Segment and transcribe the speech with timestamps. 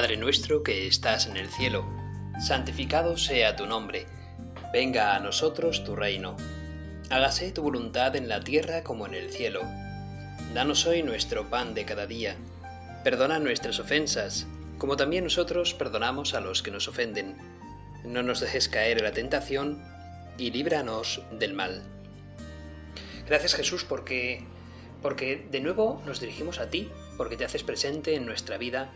[0.00, 1.84] Padre nuestro que estás en el cielo,
[2.40, 4.06] santificado sea tu nombre,
[4.72, 6.38] venga a nosotros tu reino,
[7.10, 9.60] hágase tu voluntad en la tierra como en el cielo.
[10.54, 12.36] Danos hoy nuestro pan de cada día,
[13.04, 14.46] perdona nuestras ofensas,
[14.78, 17.36] como también nosotros perdonamos a los que nos ofenden.
[18.02, 19.84] No nos dejes caer en la tentación
[20.38, 21.82] y líbranos del mal.
[23.26, 24.46] Gracias Jesús porque
[25.02, 28.90] porque de nuevo nos dirigimos a ti, porque te haces presente en nuestra vida,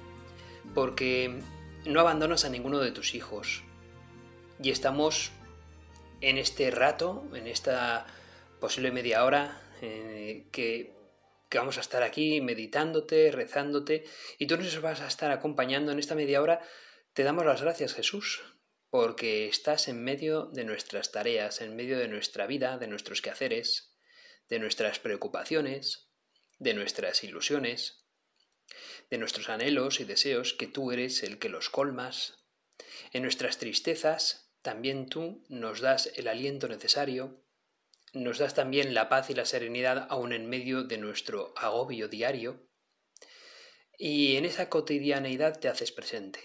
[0.75, 1.41] porque
[1.85, 3.63] no abandonas a ninguno de tus hijos.
[4.63, 5.33] Y estamos
[6.21, 8.07] en este rato, en esta
[8.61, 10.95] posible media hora, eh, que,
[11.49, 14.05] que vamos a estar aquí meditándote, rezándote,
[14.39, 16.61] y tú nos vas a estar acompañando en esta media hora.
[17.13, 18.43] Te damos las gracias, Jesús,
[18.91, 23.95] porque estás en medio de nuestras tareas, en medio de nuestra vida, de nuestros quehaceres,
[24.49, 26.11] de nuestras preocupaciones,
[26.59, 28.04] de nuestras ilusiones,
[29.11, 32.45] de nuestros anhelos y deseos, que tú eres el que los colmas.
[33.13, 37.45] En nuestras tristezas, también tú nos das el aliento necesario,
[38.13, 42.69] nos das también la paz y la serenidad aun en medio de nuestro agobio diario.
[43.99, 46.41] Y en esa cotidianeidad te haces presente.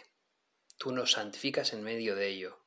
[0.78, 2.60] Tú nos santificas en medio de ello.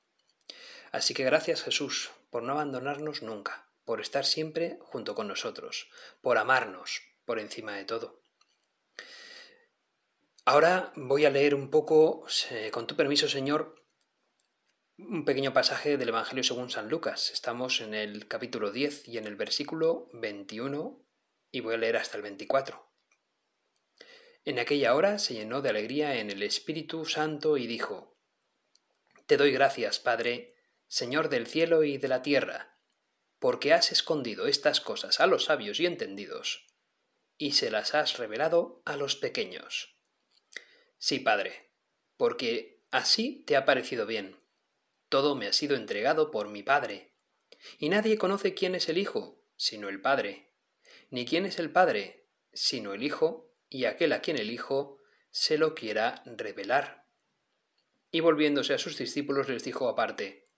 [0.90, 6.38] Así que gracias Jesús por no abandonarnos nunca por estar siempre junto con nosotros, por
[6.38, 8.21] amarnos por encima de todo.
[10.44, 12.26] Ahora voy a leer un poco,
[12.72, 13.86] con tu permiso, Señor,
[14.98, 17.30] un pequeño pasaje del Evangelio según San Lucas.
[17.30, 21.00] Estamos en el capítulo 10 y en el versículo 21
[21.52, 22.92] y voy a leer hasta el 24.
[24.44, 28.18] En aquella hora se llenó de alegría en el Espíritu Santo y dijo,
[29.26, 30.56] Te doy gracias, Padre,
[30.88, 32.80] Señor del cielo y de la tierra,
[33.38, 36.66] porque has escondido estas cosas a los sabios y entendidos,
[37.38, 39.91] y se las has revelado a los pequeños.
[41.04, 41.72] Sí, Padre,
[42.16, 44.40] porque así te ha parecido bien.
[45.08, 47.16] Todo me ha sido entregado por mi Padre,
[47.76, 50.52] y nadie conoce quién es el Hijo, sino el Padre,
[51.10, 55.00] ni quién es el Padre, sino el Hijo, y aquel a quien el Hijo
[55.32, 57.08] se lo quiera revelar.
[58.12, 60.50] Y volviéndose a sus discípulos les dijo aparte,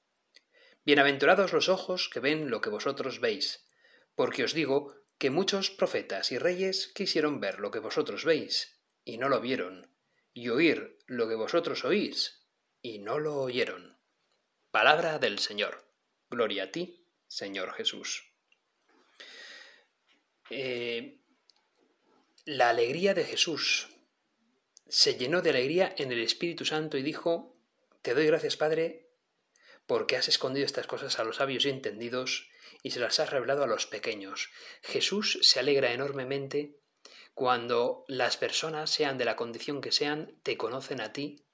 [0.85, 3.67] Bienaventurados los ojos que ven lo que vosotros veis,
[4.15, 9.17] porque os digo que muchos profetas y reyes quisieron ver lo que vosotros veis, y
[9.17, 9.94] no lo vieron,
[10.35, 12.45] y oír lo que vosotros oís,
[12.83, 13.97] y no lo oyeron.
[14.71, 15.89] Palabra del Señor.
[16.29, 18.25] Gloria a ti, Señor Jesús.
[20.51, 21.21] Eh,
[22.45, 23.89] la alegría de Jesús
[24.89, 27.57] se llenó de alegría en el Espíritu Santo y dijo,
[28.03, 29.09] Te doy gracias, Padre,
[29.87, 32.51] porque has escondido estas cosas a los sabios y entendidos
[32.83, 34.51] y se las has revelado a los pequeños.
[34.83, 36.81] Jesús se alegra enormemente
[37.35, 41.45] cuando las personas, sean de la condición que sean, te conocen a ti,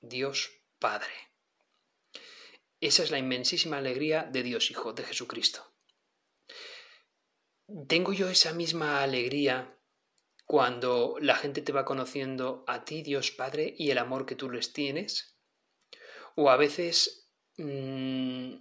[0.00, 1.12] Dios Padre.
[2.80, 5.72] Esa es la inmensísima alegría de Dios Hijo, de Jesucristo.
[7.86, 9.76] ¿Tengo yo esa misma alegría
[10.46, 14.50] cuando la gente te va conociendo a ti, Dios Padre, y el amor que tú
[14.50, 15.36] les tienes?
[16.36, 17.28] ¿O a veces
[17.58, 18.54] Mm,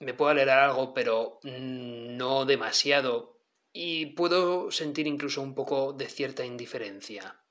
[0.00, 3.35] me puedo alegrar algo, pero mm, no demasiado,
[3.78, 7.44] y puedo sentir incluso un poco de cierta indiferencia.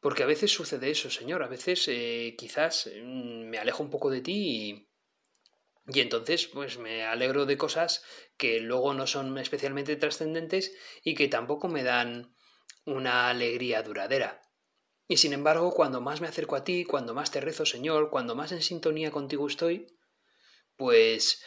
[0.00, 4.08] Porque a veces sucede eso, Señor, a veces eh, quizás mm, me alejo un poco
[4.08, 4.88] de ti y,
[5.86, 8.02] y entonces pues me alegro de cosas
[8.38, 10.72] que luego no son especialmente trascendentes
[11.04, 12.34] y que tampoco me dan
[12.86, 14.40] una alegría duradera.
[15.08, 18.34] Y sin embargo, cuando más me acerco a ti, cuando más te rezo, Señor, cuando
[18.34, 19.94] más en sintonía contigo estoy,
[20.76, 21.44] pues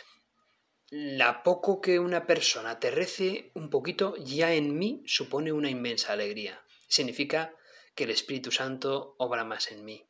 [0.97, 6.13] la poco que una persona te rece un poquito ya en mí supone una inmensa
[6.13, 6.63] alegría.
[6.88, 7.53] Significa
[7.95, 10.07] que el Espíritu Santo obra más en mí.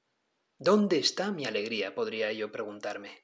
[0.60, 1.96] ¿Dónde está mi alegría?
[1.96, 3.24] podría yo preguntarme.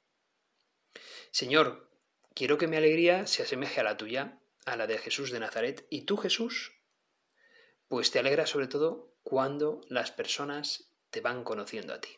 [1.30, 1.88] Señor,
[2.34, 5.86] quiero que mi alegría se asemeje a la tuya, a la de Jesús de Nazaret,
[5.92, 6.72] y tú, Jesús,
[7.88, 12.18] pues te alegra sobre todo cuando las personas te van conociendo a ti.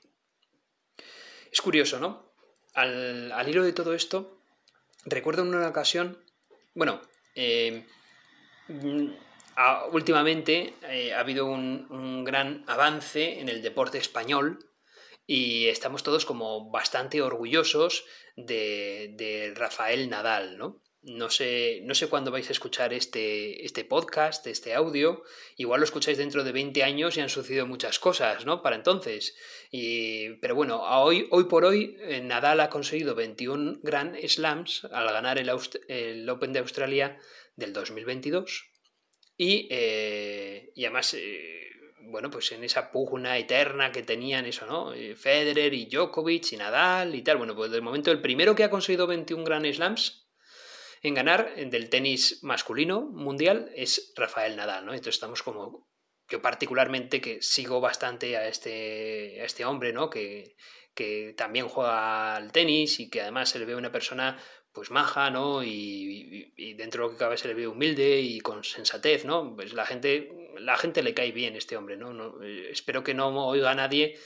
[1.51, 2.31] Es curioso, ¿no?
[2.73, 4.42] Al, hilo de todo esto,
[5.05, 6.23] recuerdo en una ocasión,
[6.73, 7.01] bueno,
[7.35, 7.85] eh,
[9.91, 14.59] últimamente eh, ha habido un, gran avance en el deporte español
[15.25, 18.05] y estamos todos como bastante orgullosos
[18.35, 20.81] de, de Rafael Nadal, ¿no?
[21.03, 25.23] No sé, no sé cuándo vais a escuchar este, este podcast, este audio.
[25.57, 28.61] Igual lo escucháis dentro de 20 años y han sucedido muchas cosas, ¿no?
[28.61, 29.35] Para entonces.
[29.69, 35.11] Y, pero bueno, hoy, hoy por hoy eh, Nadal ha conseguido 21 Grand Slams al
[35.11, 35.49] ganar el,
[36.29, 37.19] Open de Australia
[37.57, 38.65] del 2022.
[39.35, 41.63] Y, eh, y además, eh,
[42.05, 44.93] bueno, pues en esa pugna eterna que tenían eso, ¿no?
[44.93, 47.37] Eh, Federer y Djokovic y Nadal y tal.
[47.37, 50.22] Bueno, pues de momento el primero que ha conseguido 21 Grand Slams
[51.03, 54.93] en ganar del tenis masculino mundial es Rafael Nadal, ¿no?
[54.93, 55.87] Entonces estamos como
[56.29, 60.09] yo particularmente que sigo bastante a este, a este hombre, ¿no?
[60.09, 60.55] Que,
[60.95, 64.41] que también juega al tenis y que además se le ve una persona
[64.71, 65.31] pues maja.
[65.65, 69.55] Y, dentro de lo que cabe se le ve humilde y con sensatez, ¿no?
[69.55, 72.13] Pues la gente, la gente le cae bien este hombre, ¿no?
[72.13, 74.17] no eh, espero que no oiga a nadie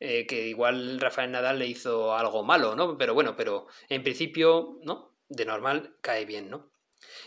[0.00, 2.98] eh, que igual Rafael Nadal le hizo algo malo, ¿no?
[2.98, 5.11] Pero bueno, pero en principio, ¿no?
[5.32, 6.70] De normal cae bien, ¿no?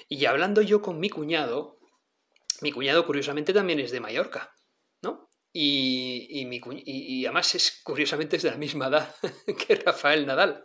[0.08, 1.80] Y hablando yo con mi cuñado,
[2.62, 4.56] mi cuñado curiosamente también es de Mallorca,
[5.02, 5.30] ¿no?
[5.52, 9.16] Y, y, mi y, además es curiosamente es de la misma edad
[9.68, 10.62] que Rafael Nadal.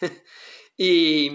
[0.76, 1.30] y,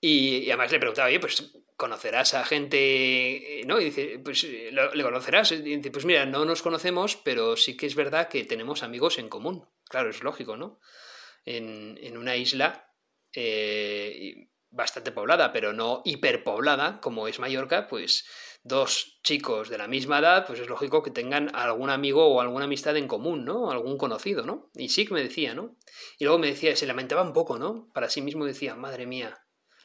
[0.00, 3.78] y, además le preguntaba, oye, pues conocerás a gente, ¿no?
[3.80, 5.52] Y dice, pues le conocerás.
[5.52, 9.18] Y dice, pues mira, no nos conocemos, pero sí que es verdad que tenemos amigos
[9.18, 9.68] en común.
[9.84, 10.80] Claro, es lógico, ¿no?
[11.44, 12.88] En, en una isla
[13.32, 18.26] eh, bastante poblada, pero no hiperpoblada, como es Mallorca, pues
[18.62, 22.66] dos chicos de la misma edad, pues es lógico que tengan algún amigo o alguna
[22.66, 23.70] amistad en común, ¿no?
[23.70, 24.70] Algún conocido, ¿no?
[24.74, 25.76] Y sí que me decía, ¿no?
[26.18, 27.90] Y luego me decía, se lamentaba un poco, ¿no?
[27.94, 29.38] Para sí mismo decía, madre mía,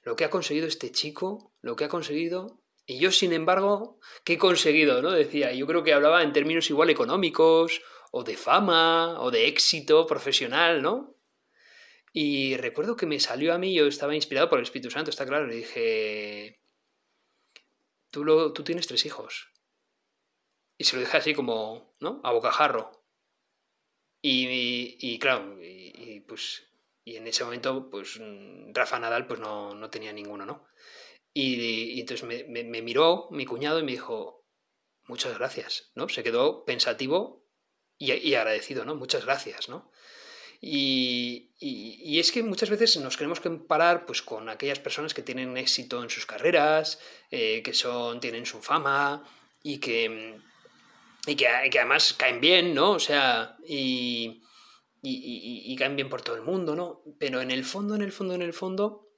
[0.03, 2.59] lo que ha conseguido este chico, lo que ha conseguido...
[2.85, 5.01] Y yo, sin embargo, ¿qué he conseguido?
[5.01, 5.11] ¿no?
[5.11, 7.81] Decía, yo creo que hablaba en términos igual económicos,
[8.11, 11.12] o de fama, o de éxito profesional, ¿no?
[12.13, 15.25] Y recuerdo que me salió a mí, yo estaba inspirado por el Espíritu Santo, está
[15.25, 16.61] claro, le dije,
[18.11, 19.49] tú, tú tienes tres hijos.
[20.77, 22.21] Y se lo dije así como, ¿no?
[22.23, 23.03] A bocajarro.
[24.21, 26.63] Y, y, claro, y, pues,
[27.03, 28.21] y en ese momento, pues
[28.71, 30.65] Rafa Nadal pues no, no tenía ninguno, ¿no?
[31.33, 34.45] Y, entonces me, miró mi cuñado y me dijo,
[35.07, 36.07] muchas gracias, ¿no?
[36.07, 37.45] Se quedó pensativo
[37.97, 38.95] y, agradecido, ¿no?
[38.95, 39.91] Muchas gracias, ¿no?
[40.65, 41.49] Y,
[42.19, 46.09] es que muchas veces nos queremos comparar pues, con aquellas personas que tienen éxito en
[46.09, 46.99] sus carreras,
[47.31, 49.23] eh, que son, tienen su fama
[49.61, 50.39] y que,
[51.27, 52.91] y que, además caen bien, ¿no?
[52.91, 54.41] O sea, y,
[55.01, 57.01] y, caen bien por todo el mundo, ¿no?
[57.19, 59.09] Pero en el fondo, en el fondo, en el fondo,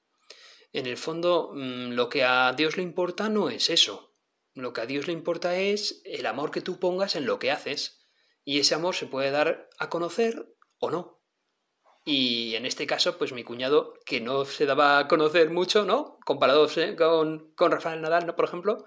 [0.73, 4.15] en el fondo, mm, lo que a Dios le importa no es eso.
[4.55, 7.51] Lo que a Dios le importa es el amor que tú pongas en lo que
[7.51, 8.03] haces.
[8.43, 10.47] Y ese amor se puede dar a conocer
[10.79, 11.14] o no.
[12.07, 16.19] Y en este caso, pues mi cuñado, que no se daba a conocer mucho, ¿no?
[16.23, 18.35] Comparado con, con Rafael Nadal, ¿no?
[18.35, 18.85] Por ejemplo,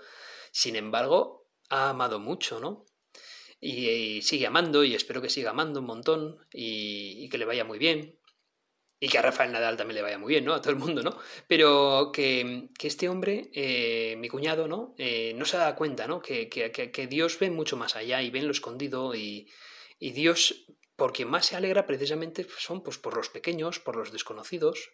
[0.52, 2.86] sin embargo, ha amado mucho, ¿no?
[3.60, 7.78] Y, sigue amando y espero que siga amando un montón y, que le vaya muy
[7.78, 8.20] bien.
[9.00, 10.54] Y que a Rafael Nadal también le vaya muy bien, ¿no?
[10.54, 11.18] A todo el mundo, ¿no?
[11.48, 14.94] Pero que, este hombre, eh, mi cuñado, ¿no?
[14.96, 16.20] Eh, no se da cuenta, ¿no?
[16.20, 19.48] Que, que, Dios ve mucho más allá y ve en lo escondido y,
[19.98, 20.66] y Dios
[20.98, 24.90] por quien más se alegra precisamente son pues, por los pequeños, por los desconocidos.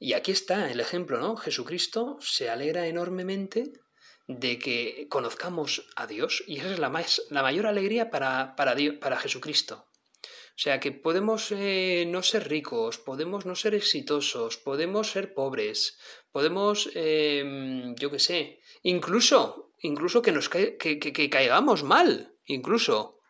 [0.00, 1.36] Y aquí está el ejemplo, ¿no?
[1.36, 3.70] Jesucristo se alegra enormemente
[4.26, 8.74] de que conozcamos a Dios y esa es la, más, la mayor alegría para, para,
[9.00, 9.86] para Jesucristo.
[10.24, 16.00] O sea que podemos eh, no ser ricos, podemos no ser exitosos, podemos ser pobres,
[16.32, 23.20] podemos, em, yo qué sé, incluso, incluso que nos que, que caigamos mal, incluso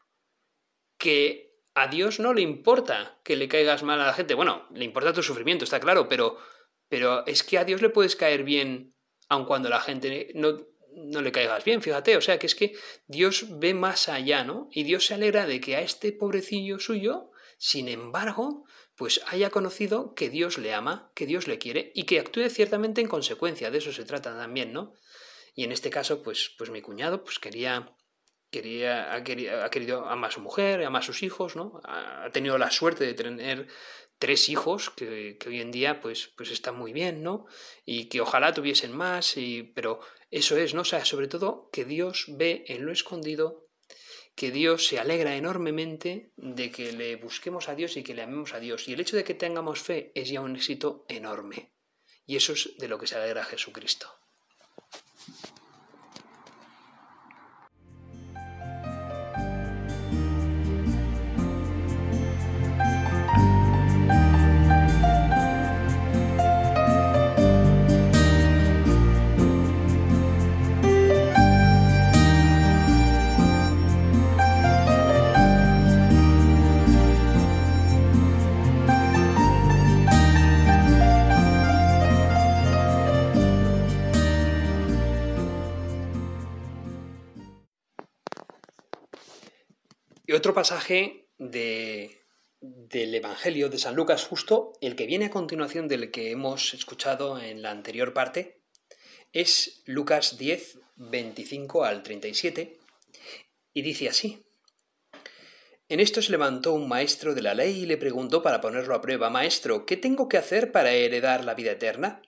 [0.97, 4.35] que a Dios no le importa que le caigas mal a la gente.
[4.35, 6.39] Bueno, le importa tu sufrimiento, está claro, pero,
[6.89, 8.95] pero es que a Dios le puedes caer bien
[9.29, 10.57] aun cuando la gente no,
[10.93, 12.17] no le caigas bien, fíjate.
[12.17, 12.75] O sea, que es que
[13.07, 14.69] Dios ve más allá, ¿no?
[14.73, 18.65] Y Dios se alegra de que a este pobrecillo suyo, sin embargo,
[18.97, 23.01] pues haya conocido que Dios le ama, que Dios le quiere y que actúe ciertamente
[23.01, 23.71] en consecuencia.
[23.71, 24.95] De eso se trata también, ¿no?
[25.55, 27.95] Y en este caso, pues, pues mi cuñado pues quería
[28.51, 31.81] quería, ha, querido, ha querido amar a su mujer, amar a sus hijos, ¿no?
[31.85, 33.69] Ha, tenido la suerte de tener
[34.19, 37.47] tres hijos que, hoy en día pues, pues están muy bien, ¿no?
[37.85, 40.83] Y que ojalá tuviesen más, y, pero eso es, ¿no?
[40.83, 43.67] O sea, sobre todo que Dios ve en lo escondido,
[44.35, 48.55] que Dios se alegra enormemente de que le busquemos a Dios y que le amemos
[48.55, 48.89] a Dios.
[48.89, 51.73] Y el hecho de que tengamos fe es ya un éxito enorme.
[52.27, 54.09] Y eso es de lo que se alegra Jesucristo.
[90.41, 92.23] Otro pasaje de,
[92.63, 97.39] del Evangelio de San Lucas, justo el que viene a continuación del que hemos escuchado
[97.39, 98.63] en la anterior parte,
[99.35, 102.79] es Lucas 10, 25 al 37,
[103.75, 104.43] y dice así.
[105.91, 109.03] En esto se levantó un maestro de la ley y le preguntó para ponerlo a
[109.03, 112.23] prueba, Maestro, ¿qué tengo que hacer para heredar la vida eterna?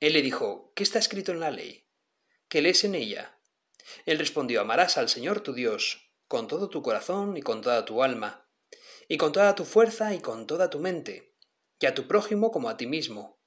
[0.00, 1.86] Él le dijo, ¿qué está escrito en la ley?
[2.48, 3.38] ¿Qué lees en ella?
[4.04, 8.02] Él respondió, Amarás al Señor tu Dios con todo tu corazón y con toda tu
[8.02, 8.48] alma,
[9.08, 11.34] y con toda tu fuerza y con toda tu mente,
[11.78, 13.40] y a tu prójimo como a ti mismo.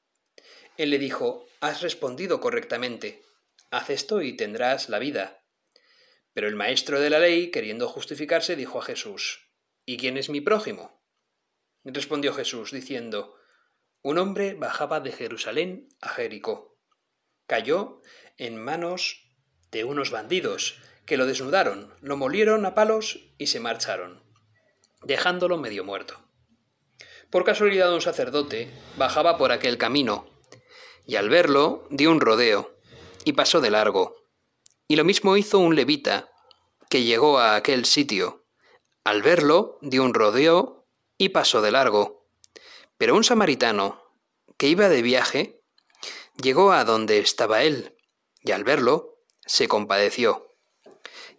[0.78, 3.22] Él le dijo, Has respondido correctamente,
[3.70, 5.44] haz esto y tendrás la vida.
[6.34, 9.50] Pero el maestro de la ley, queriendo justificarse, dijo a Jesús,
[9.86, 11.04] ¿Y quién es mi prójimo?
[11.84, 13.36] Respondió Jesús, diciendo,
[14.02, 16.80] Un hombre bajaba de Jerusalén a Jericó.
[17.46, 18.02] Cayó
[18.38, 19.28] en manos
[19.72, 20.80] de unos bandidos,
[21.10, 24.22] que lo desnudaron, lo molieron a palos y se marcharon,
[25.02, 26.22] dejándolo medio muerto.
[27.32, 30.30] Por casualidad un sacerdote bajaba por aquel camino,
[31.08, 32.78] y al verlo dio un rodeo,
[33.26, 34.18] y pasó de largo.
[34.88, 36.30] Y lo mismo hizo un levita,
[36.92, 38.46] que llegó a aquel sitio.
[39.04, 40.86] Al verlo dio un rodeo
[41.18, 42.28] y pasó de largo.
[43.00, 44.04] Pero un samaritano,
[44.58, 45.64] que iba de viaje,
[46.40, 47.98] llegó a donde estaba él,
[48.44, 50.49] y al verlo se compadeció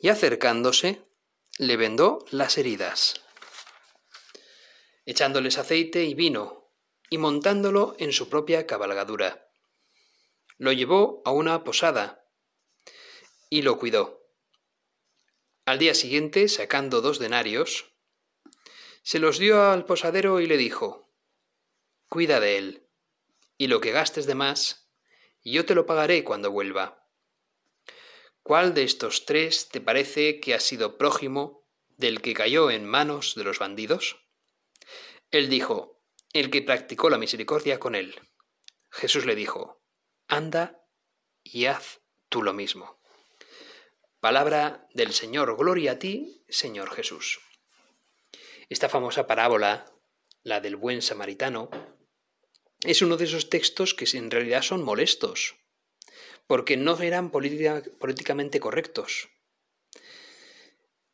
[0.00, 1.02] y acercándose,
[1.58, 3.22] le vendó las heridas,
[5.04, 6.72] echándoles aceite y vino,
[7.10, 9.52] y montándolo en su propia cabalgadura.
[10.58, 12.24] Lo llevó a una posada
[13.50, 14.20] y lo cuidó.
[15.66, 17.92] Al día siguiente, sacando dos denarios,
[19.02, 21.12] se los dio al posadero y le dijo,
[22.08, 22.88] Cuida de él,
[23.58, 24.90] y lo que gastes de más,
[25.44, 26.99] yo te lo pagaré cuando vuelva.
[28.50, 33.36] ¿Cuál de estos tres te parece que ha sido prójimo del que cayó en manos
[33.36, 34.26] de los bandidos?
[35.30, 36.02] Él dijo,
[36.32, 38.16] el que practicó la misericordia con él.
[38.90, 39.84] Jesús le dijo,
[40.26, 40.84] anda
[41.44, 43.00] y haz tú lo mismo.
[44.18, 47.38] Palabra del Señor, gloria a ti, Señor Jesús.
[48.68, 49.94] Esta famosa parábola,
[50.42, 51.70] la del buen samaritano,
[52.82, 55.59] es uno de esos textos que en realidad son molestos,
[56.50, 59.28] porque no eran políticamente correctos.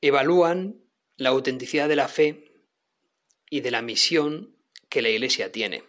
[0.01, 0.83] Evalúan
[1.17, 2.55] la autenticidad de la fe
[3.51, 4.57] y de la misión
[4.89, 5.85] que la Iglesia tiene.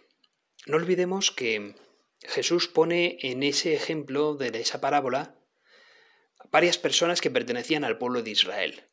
[0.66, 1.76] No olvidemos que
[2.20, 5.40] Jesús pone en ese ejemplo de esa parábola
[6.50, 8.90] varias personas que pertenecían al pueblo de Israel.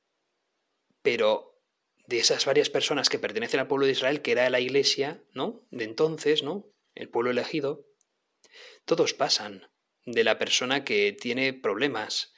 [1.01, 1.59] Pero
[2.07, 5.67] de esas varias personas que pertenecen al pueblo de Israel, que era la iglesia, ¿no?
[5.71, 6.71] De entonces, ¿no?
[6.93, 7.89] El pueblo elegido,
[8.85, 9.67] todos pasan
[10.05, 12.33] de la persona que tiene problemas,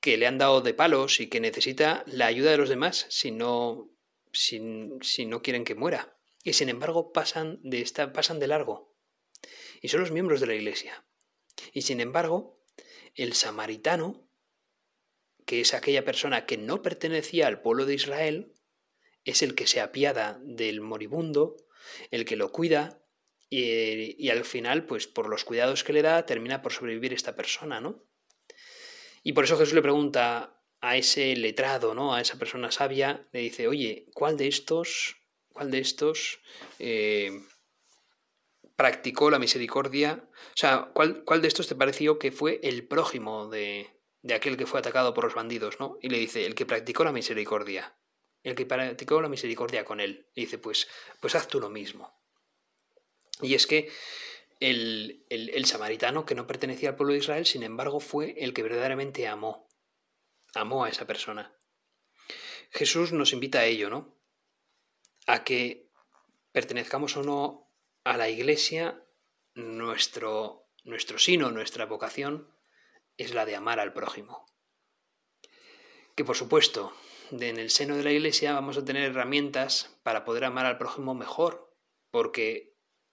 [0.00, 3.30] que le han dado de palos y que necesita la ayuda de los demás si
[3.30, 3.90] no,
[4.32, 6.16] si, no quieren que muera.
[6.42, 8.94] Y sin embargo pasan de, esta, pasan de largo.
[9.82, 11.04] Y son los miembros de la iglesia.
[11.72, 12.58] Y sin embargo,
[13.14, 14.26] el samaritano,
[15.44, 18.54] que es aquella persona que no pertenecía al pueblo de Israel,
[19.24, 21.56] es el que se apiada del moribundo,
[22.10, 22.99] el que lo cuida,
[23.52, 27.80] y, al final, pues por los cuidados que le da, termina por sobrevivir esta persona,
[27.80, 28.04] ¿no?
[29.24, 32.14] Y por eso Jesús le pregunta a ese letrado, ¿no?
[32.14, 35.16] A esa persona sabia, le dice, oye, ¿cuál de estos,
[35.48, 36.40] cuál de estos
[36.78, 37.42] eh,
[38.76, 40.30] practicó la misericordia?
[40.32, 43.90] O sea, ¿cuál, ¿cuál, de estos te pareció que fue el prójimo de,
[44.22, 45.98] de aquel que fue atacado por los bandidos, ¿no?
[46.00, 47.98] Y le dice, el que practicó la misericordia,
[48.44, 50.28] el que practicó la misericordia con él.
[50.34, 50.88] Y dice, pues,
[51.20, 52.19] pues haz tú lo mismo.
[53.42, 53.90] Y es que
[54.60, 59.26] el, samaritano que no pertenecía al pueblo de Israel, sin embargo, fue el que verdaderamente
[59.26, 59.68] amó.
[60.54, 61.56] Amó a esa persona.
[62.70, 64.16] Jesús nos invita a ello, ¿no?
[65.26, 65.90] A que
[66.52, 67.72] pertenezcamos o no
[68.04, 69.04] a la iglesia,
[69.54, 72.54] nuestro, nuestro sino, nuestra vocación
[73.16, 74.46] es la de amar al prójimo.
[76.16, 76.92] Que por supuesto,
[77.30, 81.14] en el seno de la iglesia vamos a tener herramientas para poder amar al prójimo
[81.14, 81.74] mejor,
[82.10, 82.69] porque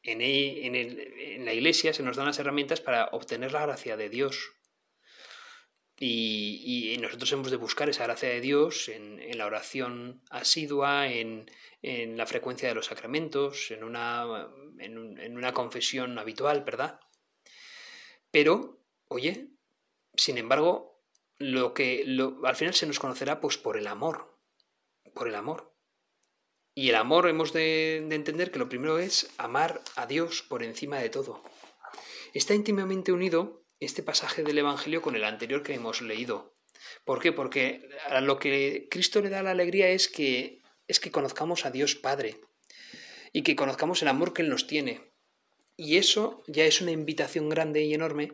[0.07, 4.53] en, la iglesia se nos dan las herramientas para obtener la gracia de Dios.
[5.99, 11.45] Y, nosotros hemos de buscar esa gracia de Dios en, la oración asidua, en,
[11.81, 14.47] la frecuencia de los sacramentos, en una,
[14.79, 16.99] en una confesión habitual, ¿verdad?
[18.31, 19.49] Pero, oye,
[20.15, 21.03] sin embargo,
[21.37, 22.03] lo que
[22.43, 24.39] al final se nos conocerá pues por el amor,
[25.13, 25.76] por el amor.
[26.77, 30.99] Y el amor hemos de, entender que lo primero es amar a Dios por encima
[30.99, 31.41] de todo.
[32.35, 36.53] Está íntimamente unido este pasaje del Evangelio con el anterior que hemos leído.
[37.03, 37.31] ¿Por qué?
[37.31, 41.71] Porque a lo que Cristo le da la alegría es que, es que conozcamos a
[41.71, 42.41] Dios Padre
[43.33, 45.01] y que conozcamos el amor que Él nos tiene.
[45.77, 48.33] Y eso ya es una invitación grande y enorme,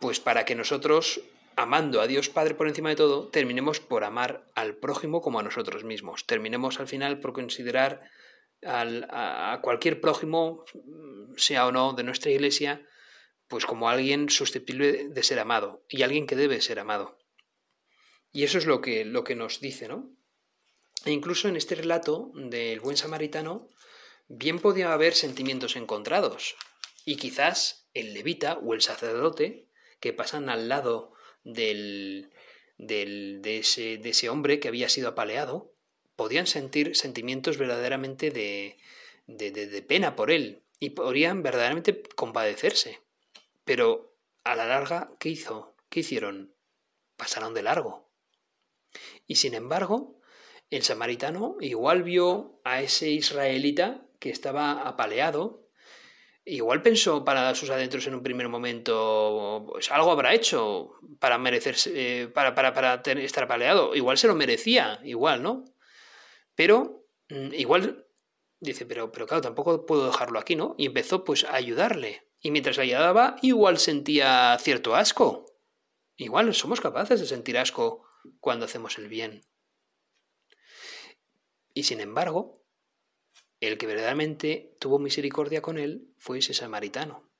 [0.00, 1.20] pues para que nosotros,
[1.56, 5.42] amando a Dios Padre por encima de todo, terminemos por amar al prójimo como a
[5.42, 6.26] nosotros mismos.
[6.26, 8.02] Terminemos al final por considerar
[8.62, 10.64] a cualquier prójimo,
[11.36, 12.86] sea o no de nuestra iglesia,
[13.48, 17.18] pues como alguien susceptible de ser amado y alguien que debe ser amado.
[18.32, 20.10] Y eso es lo que, lo que nos dice, ¿no?
[21.04, 23.68] E incluso en este relato del buen samaritano,
[24.26, 26.56] bien podía haber sentimientos encontrados.
[27.04, 29.68] Y quizás el levita o el sacerdote
[30.00, 31.13] que pasan al lado
[31.44, 32.30] del,
[32.78, 35.72] del, de, ese, de ese hombre que había sido apaleado,
[36.16, 38.78] podían sentir sentimientos verdaderamente de,
[39.26, 43.00] de, de, pena por él y podrían verdaderamente compadecerse.
[43.64, 45.74] Pero a la larga, ¿qué hizo?
[45.88, 46.54] ¿Qué hicieron?
[47.16, 48.10] Pasaron de largo.
[49.26, 50.20] Y sin embargo,
[50.70, 55.63] el samaritano igual vio a ese israelita que estaba apaleado,
[56.44, 61.92] igual pensó para sus adentros en un primer momento, pues algo habrá hecho para merecerse,
[61.94, 65.64] eh, para, para, para estar apaleado, igual se lo merecía, igual, ¿no?
[66.54, 68.06] Pero mm, igual
[68.60, 70.74] dice, pero, pero claro, tampoco puedo dejarlo aquí, ¿no?
[70.78, 72.28] Y empezó pues a ayudarle.
[72.40, 75.46] Y mientras ayudaba, igual sentía cierto asco.
[76.16, 78.06] Igual somos capaces de sentir asco
[78.40, 79.42] cuando hacemos el bien.
[81.72, 82.63] Y sin embargo,
[83.64, 87.30] el que verdaderamente tuvo misericordia con él fue ese samaritano.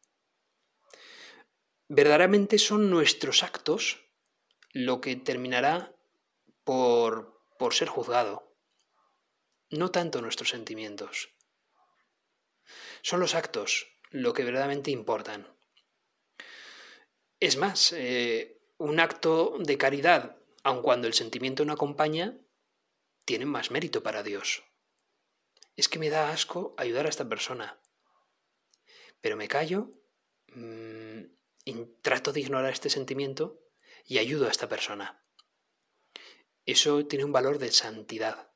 [1.89, 4.01] Verdaderamente son nuestros actos
[4.73, 5.95] lo que terminará
[6.65, 8.57] por, por ser juzgado,
[9.71, 11.31] no tanto nuestros sentimientos.
[13.03, 15.55] Son los actos lo que verdaderamente importan.
[17.39, 22.37] Es más, eh, un acto de caridad aun cuando el sentimiento no acompaña,
[23.25, 24.65] tienen más mérito para Dios.
[25.77, 27.81] Es que me da asco ayudar a esta persona,
[29.21, 29.93] pero me callo
[30.55, 31.23] mm,
[32.03, 33.61] trato de ignorar este sentimiento
[34.07, 35.25] y ayudo a esta persona.
[36.67, 38.51] Eso tiene un valor de santidad.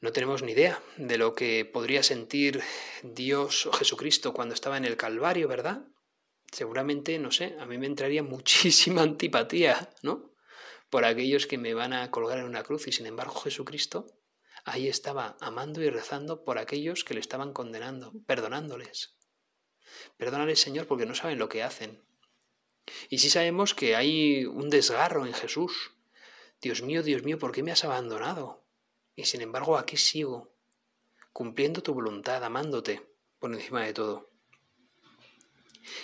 [0.00, 2.60] No tenemos ni idea de lo que podría sentir
[3.02, 5.86] Dios o Jesucristo cuando estaba en el Calvario, ¿verdad?
[6.52, 10.30] seguramente, no sé, a mí me entraría muchísima antipatía, ¿no?
[10.90, 14.06] Por aquellos que me van a colgar en una cruz y sin embargo Jesucristo
[14.64, 19.16] ahí estaba amando y rezando por aquellos que le estaban condenando, perdonándoles.
[20.16, 22.02] Perdónales, Señor, porque no saben lo que hacen.
[23.08, 25.92] Y sí sabemos que hay un desgarro en Jesús.
[26.60, 28.64] Dios mío, Dios mío, ¿por qué me has abandonado?
[29.14, 30.54] Y sin embargo aquí sigo,
[31.32, 33.06] cumpliendo tu voluntad, amándote
[33.38, 34.30] por encima de todo.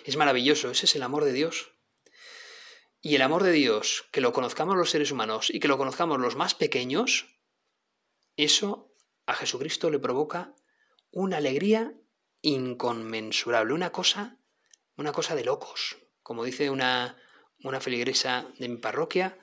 [0.05, 1.73] Es maravilloso, ese es el amor de Dios.
[3.01, 6.19] Y el amor de Dios, que lo conozcamos los seres humanos y que lo conozcamos
[6.19, 7.38] los más pequeños,
[8.45, 8.95] eso
[9.27, 10.55] a Jesucristo le provoca
[11.11, 11.95] una alegría
[12.41, 14.39] inconmensurable, una cosa,
[14.97, 15.99] una cosa de locos.
[16.23, 17.17] Como dice una,
[17.63, 19.39] una feligresa de mi parroquia,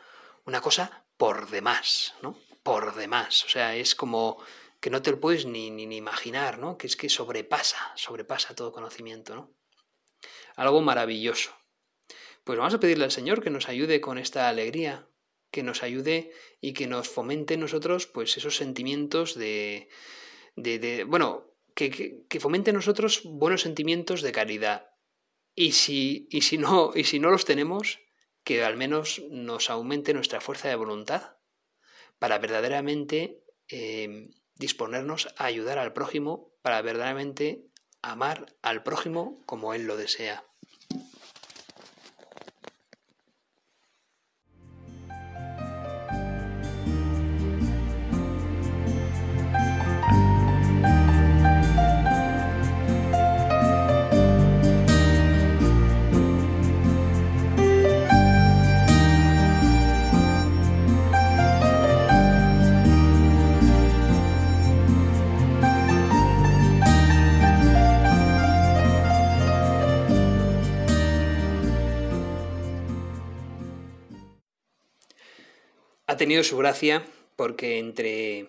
[0.46, 2.40] una cosa por demás, ¿no?
[2.64, 3.44] Por demás.
[3.46, 4.38] O sea, es como
[4.80, 6.78] que no te lo puedes ni, ni, ni imaginar, ¿no?
[6.78, 9.56] Que es que sobrepasa, sobrepasa todo conocimiento, ¿no?
[10.56, 11.52] algo maravilloso.
[12.44, 15.08] Pues vamos a pedirle al Señor que nos ayude con esta alegría,
[15.56, 19.88] que nos ayude y que nos fomente en nosotros pues esos sentimientos de,
[21.08, 24.90] bueno, que, que, fomente en nosotros buenos sentimientos de caridad.
[25.56, 28.00] Y si, y si no, y si no los tenemos,
[28.44, 31.38] que al menos nos aumente nuestra fuerza de voluntad
[32.20, 39.88] para verdaderamente eh, disponernos a ayudar al prójimo, para verdaderamente amar al prójimo como Él
[39.88, 40.44] lo desea.
[76.16, 78.48] Ha tenido su gracia porque entre,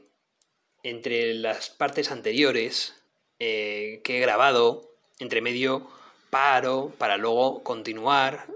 [0.84, 2.94] entre las partes anteriores
[3.40, 5.88] eh, que he grabado, entre medio
[6.30, 8.46] paro para luego continuar,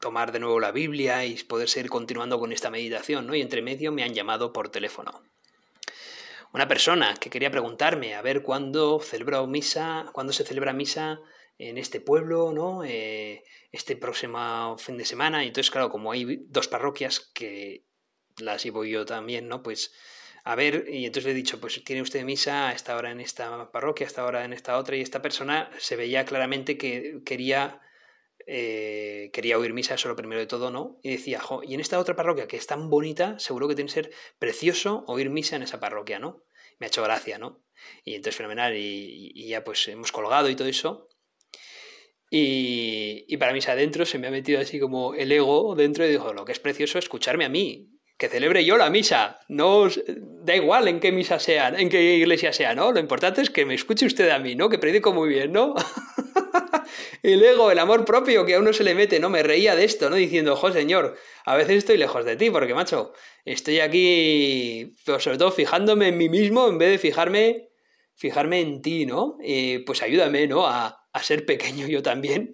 [0.00, 3.34] tomar de nuevo la Biblia y poder seguir continuando con esta meditación, ¿no?
[3.34, 5.22] Y entre medio me han llamado por teléfono.
[6.54, 11.20] Una persona que quería preguntarme a ver cuándo celebro misa, cuándo se celebra misa
[11.58, 12.82] en este pueblo, ¿no?
[12.82, 15.44] Eh, este próximo fin de semana.
[15.44, 17.87] Y entonces, claro, como hay dos parroquias que
[18.40, 19.62] las llevo yo también, ¿no?
[19.62, 19.92] Pues
[20.48, 23.20] a ver, y entonces le he dicho, pues tiene usted misa a esta hora en
[23.20, 27.20] esta parroquia, a esta hora en esta otra, y esta persona se veía claramente que
[27.22, 27.82] quería,
[28.46, 30.98] eh, quería oír misa, eso lo primero de todo, ¿no?
[31.02, 33.88] Y decía, jo, y en esta otra parroquia que es tan bonita, seguro que tiene
[33.88, 36.44] que ser precioso oír misa en esa parroquia, ¿no?
[36.78, 37.62] Me ha hecho gracia, ¿no?
[38.02, 41.08] Y entonces fenomenal, y, ya pues hemos colgado y todo eso.
[42.30, 46.10] Y, y para misa adentro se me ha metido así como el ego dentro y
[46.10, 49.38] dijo, lo que es precioso es escucharme a mí, que celebre yo la misa.
[49.48, 49.86] No
[50.42, 52.90] da igual en qué misa sea, en qué iglesia sea, ¿no?
[52.90, 54.68] Lo importante es que me escuche usted a mí, ¿no?
[54.68, 55.74] Que predico muy bien, ¿no?
[57.22, 59.30] el ego, el amor propio que a uno se le mete, ¿no?
[59.30, 60.16] Me reía de esto, ¿no?
[60.16, 63.12] Diciendo, ojo, señor, a veces estoy lejos de ti, porque, macho,
[63.44, 67.68] estoy aquí, pero sobre todo fijándome en mí mismo en vez de fijarme,
[68.16, 69.38] fijarme en ti, ¿no?
[69.86, 70.66] pues ayúdame, ¿no?
[70.66, 72.50] A, a ser pequeño yo también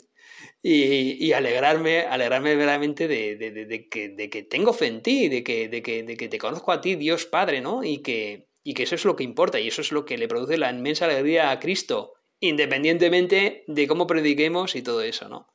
[0.66, 6.38] y, alegrarme, alegrarme verdaderamente de, que, tengo fe en ti, de que, de, que, te
[6.38, 7.85] conozco a ti, Dios Padre, ¿no?
[7.85, 10.27] Y que, y que eso es lo que importa y eso es lo que le
[10.27, 15.55] produce la inmensa alegría a Cristo, independientemente de cómo prediquemos y todo eso, ¿no?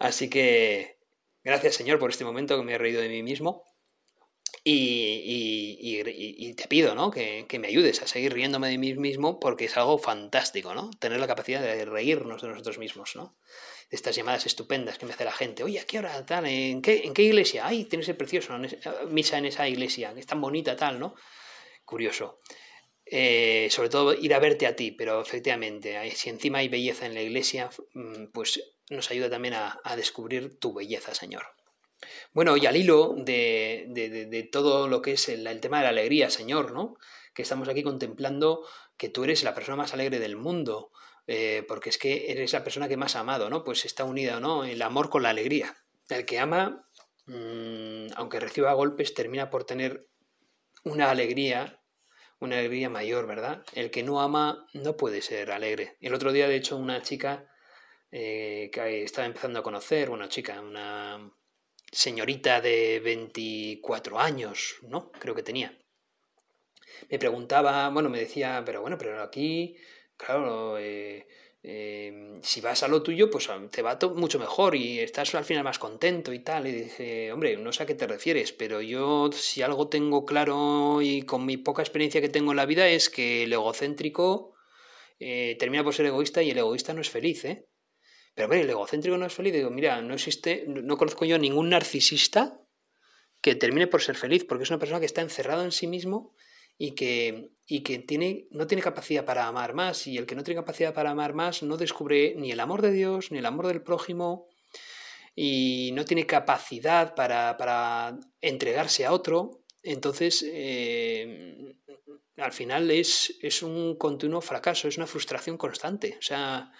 [0.00, 0.98] Así que
[1.44, 3.62] gracias Señor por este momento que me he reído de mí mismo.
[4.64, 6.02] Y,
[6.56, 7.10] te pido, ¿no?
[7.10, 10.90] Que, que, me ayudes a seguir riéndome de mí mismo porque es algo fantástico, ¿no?
[10.98, 13.36] Tener la capacidad de reírnos de nosotros mismos, ¿no?
[13.92, 15.62] Estas llamadas estupendas que me hace la gente.
[15.62, 16.46] Oye, ¿a qué hora tal?
[16.46, 17.66] ¿En qué, en qué iglesia?
[17.66, 18.58] Ay, tienes el precioso
[19.08, 21.14] misa en esa iglesia, que es tan bonita tal, ¿no?
[21.84, 22.40] Curioso.
[23.04, 27.12] Eh, sobre todo ir a verte a ti, pero efectivamente, si encima hay belleza en
[27.12, 31.44] la iglesia, mm, pues nos ayuda también a, descubrir tu belleza, Señor.
[32.32, 36.72] Bueno, y al hilo de, todo lo que es el, tema de la alegría, Señor,
[36.72, 36.94] ¿no?
[37.34, 40.92] Que estamos aquí contemplando que tú eres la persona más alegre del mundo,
[41.26, 43.64] eh, porque es que eres la persona que más ha amado, ¿no?
[43.64, 44.64] Pues está unida, ¿no?
[44.64, 45.76] El amor con la alegría.
[46.08, 46.88] El que ama,
[47.26, 50.08] mm, aunque reciba golpes, termina por tener
[50.84, 51.80] una alegría,
[52.40, 53.64] una alegría mayor, ¿verdad?
[53.74, 55.96] El que no ama no puede ser alegre.
[56.00, 57.48] El otro día, de hecho, una chica
[58.10, 61.32] eh, que estaba empezando a conocer, una chica, una
[61.90, 65.12] señorita de 24 años, ¿no?
[65.12, 65.78] Creo que tenía.
[67.10, 69.76] Me preguntaba, bueno, me decía, pero bueno, pero aquí
[70.24, 71.26] claro, eh,
[71.62, 75.64] em, si vas a lo tuyo, pues te va mucho mejor y estás al final
[75.64, 76.66] más contento y tal.
[76.66, 81.00] Y dije, hombre, no sé a qué te refieres, pero yo si algo tengo claro
[81.02, 84.54] y con mi poca experiencia que tengo en la vida es que el egocéntrico
[85.18, 87.68] eh, termina por ser egoísta y el egoísta no es feliz, ¿eh?
[88.34, 89.52] Pero hombre, el egocéntrico no es feliz.
[89.52, 92.60] Digo, mira, no existe, no conozco yo ningún narcisista
[93.42, 96.34] que termine por ser feliz, porque es una persona que está encerrado en sí mismo
[96.78, 100.06] y que, y que tiene, no tiene capacidad para amar más.
[100.06, 102.92] Y el que no tiene capacidad para amar más no descubre ni el amor de
[102.92, 104.48] Dios, ni el amor del prójimo,
[105.34, 109.62] y no tiene capacidad para, para entregarse a otro.
[109.82, 111.76] Entonces, eh,
[112.36, 116.16] al final es, es un continuo fracaso, es una frustración constante.
[116.18, 116.72] O sea,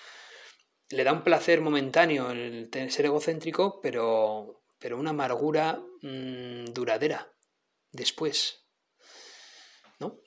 [0.90, 7.32] le da un placer momentáneo el ser egocéntrico, pero, pero una amargura mm, duradera
[7.90, 8.61] después.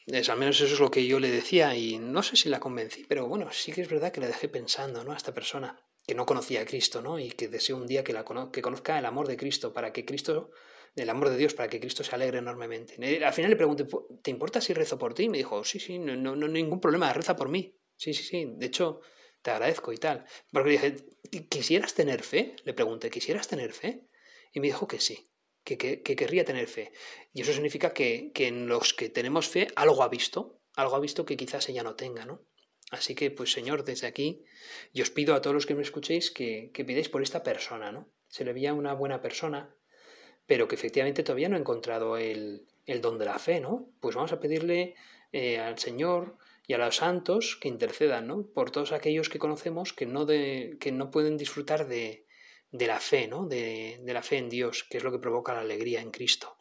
[0.06, 2.60] Es, al menos eso es lo que yo le decía y no sé si la
[2.60, 5.12] convencí, pero bueno, sí que es verdad que le dejé pensando, ¿no?
[5.12, 7.20] A esta persona que no conocía a Cristo, ¿no?
[7.20, 10.06] Y que deseo un día que, la que conozca el amor de Cristo, para que
[10.06, 10.52] Cristo,
[10.96, 12.96] el amor de Dios, para que Cristo se alegre enormemente.
[13.26, 13.88] Al final le pregunté,
[14.22, 15.24] ¿te importa si rezo por ti?
[15.24, 17.76] Y me dijo, sí, sí, no, no, no ningún problema, reza por mí.
[17.98, 19.02] Sí, sí, sí, de hecho,
[19.42, 20.26] te agradezco y tal.
[20.52, 22.56] Porque le dije, ¿quisieras tener fe?
[22.64, 24.08] Le pregunté, ¿quisieras tener fe?
[24.54, 25.32] Y me dijo que sí
[25.66, 26.94] que, querría tener fe.
[27.34, 31.26] Y eso significa que, en los que tenemos fe algo ha visto, algo ha visto
[31.26, 32.46] que quizás ella no tenga, ¿no?
[32.92, 34.46] Así que, pues Señor, desde aquí,
[34.94, 37.92] yo os pido a todos los que me escuchéis que, que pidáis por esta persona,
[37.92, 38.08] ¿no?
[38.28, 39.76] Se le veía una buena persona,
[40.46, 42.68] pero que efectivamente todavía no ha encontrado el,
[43.02, 43.90] don de la fe, ¿no?
[44.00, 44.96] Pues vamos a pedirle
[45.32, 48.46] eh, al Señor y a los santos que intercedan, ¿no?
[48.46, 52.25] Por todos aquellos que conocemos que no, de, que no pueden disfrutar de,
[52.72, 53.46] de la fe, ¿no?
[53.46, 56.58] De, la fe en Dios, que es lo que provoca la alegría en Cristo.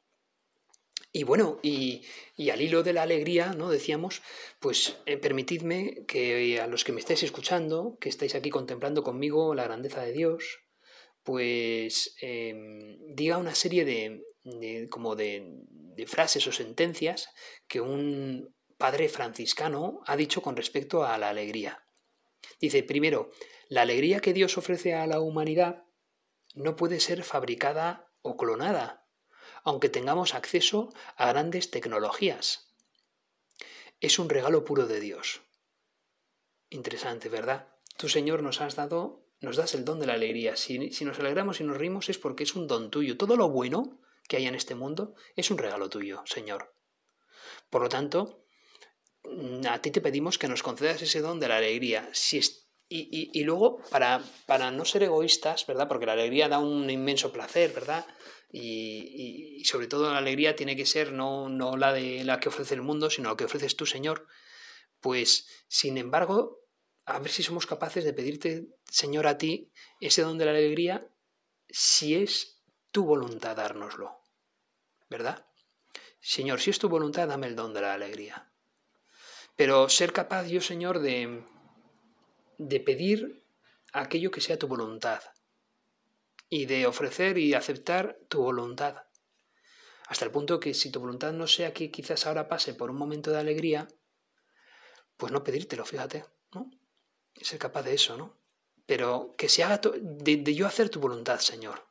[1.12, 2.04] Y bueno, y,
[2.50, 3.70] al hilo de la alegría, ¿no?
[3.70, 4.22] Decíamos,
[4.58, 9.54] pues eh, permitidme que a los que me estáis escuchando, que estáis aquí contemplando conmigo
[9.54, 10.60] la grandeza de Dios,
[11.22, 17.28] pues em, diga una serie de, como de, de frases o sentencias
[17.66, 21.86] que un padre franciscano ha dicho con respecto a la alegría.
[22.60, 23.30] Dice, primero,
[23.68, 25.84] la alegría que Dios ofrece a la humanidad
[26.54, 29.06] no puede ser fabricada o clonada,
[29.62, 32.74] aunque tengamos acceso a grandes tecnologías.
[34.00, 35.42] Es un regalo puro de Dios.
[36.70, 37.74] Interesante, ¿verdad?
[37.96, 40.56] tú Señor nos has dado, nos das el don de la alegría.
[40.56, 43.16] Si, nos alegramos y nos rimos es porque es un don tuyo.
[43.16, 46.74] Todo lo bueno que hay en este mundo es un regalo tuyo, Señor.
[47.70, 48.46] Por lo tanto,
[49.68, 52.08] a ti te pedimos que nos concedas ese don de la alegría.
[52.12, 52.38] Si
[52.88, 55.88] y, luego, para, para no ser egoístas, ¿verdad?
[55.88, 58.06] Porque la alegría da un inmenso placer, ¿verdad?
[58.52, 62.74] Y, sobre todo la alegría tiene que ser no, no la de la que ofrece
[62.74, 64.26] el mundo, sino la que ofreces tú, Señor.
[65.00, 66.60] Pues, sin embargo,
[67.06, 71.08] a ver si somos capaces de pedirte, Señor, a ti ese don de la alegría,
[71.68, 74.20] si es tu voluntad dárnoslo.
[75.10, 75.46] ¿Verdad?
[76.20, 78.52] Señor, si es tu voluntad, dame el don de la alegría.
[79.56, 81.44] Pero ser capaz yo, Señor, de,
[82.58, 83.44] de pedir
[83.92, 85.22] aquello que sea tu voluntad
[86.48, 89.04] y de ofrecer y aceptar tu voluntad.
[90.06, 92.96] Hasta el punto que si tu voluntad no sea que quizás ahora pase por un
[92.96, 93.88] momento de alegría,
[95.16, 96.70] pues no pedírtelo, fíjate, ¿no?
[97.40, 98.36] Ser capaz de eso, ¿no?
[98.86, 101.86] Pero que se haga de, de yo hacer tu voluntad, Señor.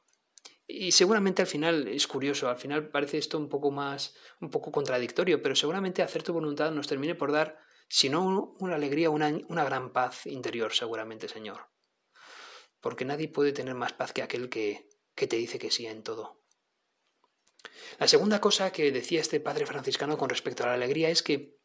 [0.67, 4.71] Y seguramente al final es curioso, al final parece esto un poco más, un poco
[4.71, 7.59] contradictorio, pero seguramente hacer tu voluntad nos termine por dar,
[7.95, 11.73] si no una alegría, una, una gran paz interior, seguramente, Señor
[12.83, 16.03] porque nadie puede tener más paz que aquel que, que te dice que sí en
[16.03, 16.43] todo.
[17.97, 21.57] La segunda cosa que decía este padre franciscano con respecto a la alegría es que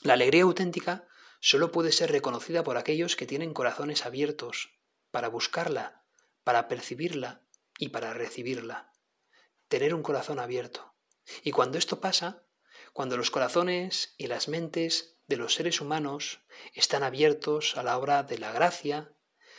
[0.00, 1.06] la alegría auténtica
[1.40, 4.70] solo puede ser reconocida por aquellos que tienen corazones abiertos
[5.10, 6.06] para buscarla,
[6.42, 7.42] para percibirla
[7.76, 8.94] y para recibirla.
[9.68, 10.94] Tener un corazón abierto.
[11.44, 12.46] Y cuando esto pasa,
[12.94, 16.40] cuando los corazones y las mentes de los seres humanos
[16.74, 19.14] están abiertos a la obra de la gracia,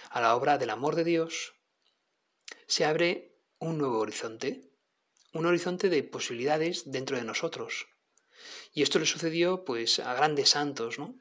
[0.09, 1.55] a la obra del amor de Dios,
[2.67, 4.69] se abre un nuevo horizonte,
[5.33, 7.87] un horizonte de posibilidades dentro de nosotros.
[8.73, 11.15] Y esto le sucedió pues a grandes santos, ¿no?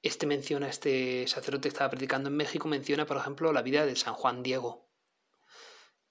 [0.00, 3.96] Este menciona, este sacerdote que estaba predicando en México, menciona, por ejemplo, la vida de
[3.96, 4.88] San Juan Diego,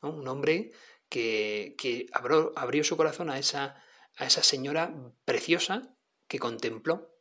[0.01, 0.71] un hombre
[1.10, 3.81] que, que abrió, abrió, su corazón a esa,
[4.17, 5.95] a esa señora preciosa
[6.27, 7.16] que contempló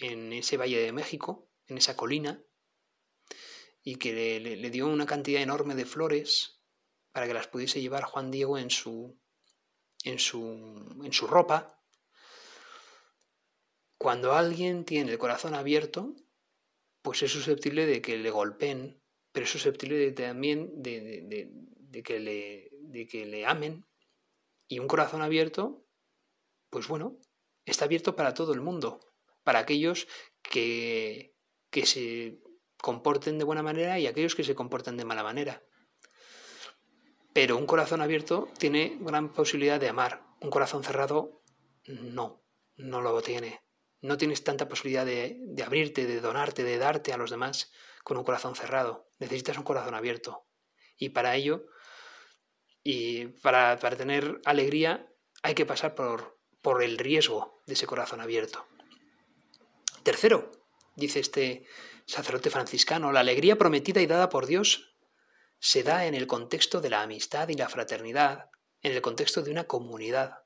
[0.00, 2.42] en ese valle de México, en esa colina,
[3.82, 6.60] y que le, dio una cantidad enorme de flores
[7.12, 9.18] para que las pudiese llevar Juan Diego en su,
[10.04, 10.40] en su,
[11.02, 11.82] en su ropa.
[13.98, 16.14] Cuando alguien tiene el corazón abierto,
[17.02, 21.26] pues es susceptible de que le golpeen, pero es susceptible también de,
[21.78, 23.86] de, que le, de que le amen.
[24.68, 25.86] Y un corazón abierto,
[26.70, 27.18] pues bueno,
[27.64, 29.09] está abierto para todo el mundo,
[29.50, 30.06] para aquellos
[30.42, 31.34] que,
[31.70, 32.38] que se
[32.76, 35.64] comporten de buena manera y aquellos que se comporten de mala manera.
[37.32, 40.22] Pero un corazón abierto tiene gran posibilidad de amar.
[40.40, 41.42] Un corazón cerrado
[41.88, 42.44] no,
[42.76, 43.60] no lo tiene.
[44.00, 47.72] No tienes tanta posibilidad de, de abrirte, de donarte, de darte a los demás
[48.04, 49.08] con un corazón cerrado.
[49.18, 50.46] Necesitas un corazón abierto.
[50.96, 51.66] Y para ello,
[52.84, 58.20] y para, para tener alegría, hay que pasar por, por el riesgo de ese corazón
[58.20, 58.69] abierto.
[60.02, 60.50] Tercero,
[60.96, 61.66] dice este,
[62.06, 64.96] sacerdote franciscano, la alegría prometida y dada por Dios
[65.58, 68.50] se da en el contexto de la amistad y la fraternidad,
[68.82, 70.44] en el contexto de una comunidad,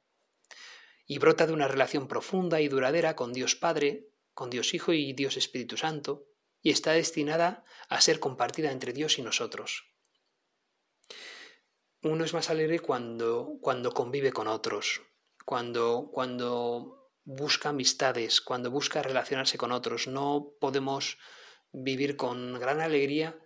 [1.07, 5.13] y brota de una relación profunda y duradera con Dios Padre, con Dios Hijo y
[5.13, 6.27] Dios Espíritu Santo,
[6.61, 9.85] y está destinada a ser compartida entre Dios y nosotros.
[12.03, 15.03] Uno es más alegre cuando, cuando convive con otros,
[15.45, 20.07] cuando, cuando busca amistades, cuando busca relacionarse con otros.
[20.07, 21.19] No podemos
[21.73, 23.39] vivir con gran alegría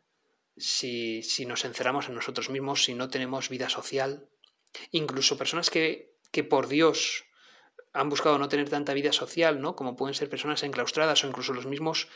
[0.57, 4.29] si, si, nos encerramos en nosotros mismos, si no tenemos vida social.
[4.91, 7.25] Incluso personas que, que por Dios
[7.93, 9.75] han buscado no tener tanta vida social, ¿no?
[9.75, 12.09] Como pueden ser personas enclaustradas o incluso los mismos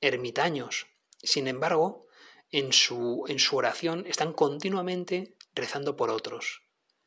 [0.00, 0.86] ermitaños.
[1.22, 2.06] Sin embargo,
[2.50, 6.62] en su, en su oración están continuamente rezando por otros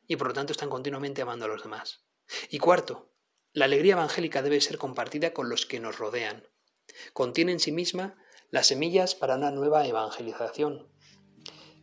[0.06, 2.04] y por lo tanto están continuamente amando a los demás.
[2.50, 3.12] Y cuarto,
[3.56, 6.46] la alegría evangélica debe ser compartida con los que nos rodean.
[7.14, 8.14] Contiene en sí misma
[8.50, 10.92] las semillas para una nueva evangelización,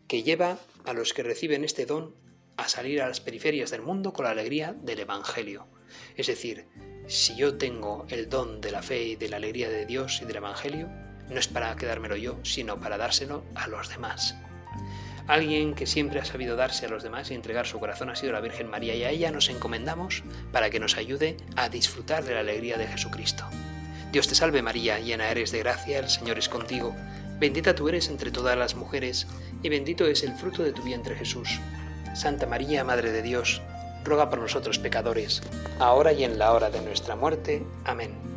[0.08, 2.16] que lleva a los que reciben este don
[2.58, 5.68] a salir a las periferias del mundo con la alegría del Evangelio.
[6.16, 6.68] Es decir,
[7.08, 10.26] si yo tengo el don de la fe y de la alegría de Dios y
[10.26, 10.90] del Evangelio,
[11.28, 14.36] no es para quedármelo yo, sino para dárselo a los demás.
[15.28, 18.34] Alguien que siempre ha sabido darse a los demás y entregar su corazón ha sido
[18.34, 22.34] la Virgen María y a ella nos encomendamos para que nos ayude a disfrutar de
[22.34, 23.46] la alegría de Jesucristo.
[24.12, 26.94] Dios te salve María, llena eres de gracia, el Señor es contigo,
[27.40, 29.28] bendita tú eres entre todas las mujeres,
[29.64, 31.60] y bendito es el fruto de tu vientre Jesús.
[32.14, 33.62] Santa María, Madre de Dios,
[34.04, 35.42] ruega por nosotros pecadores,
[35.80, 37.64] ahora y en la hora de nuestra muerte.
[37.86, 38.33] Amén.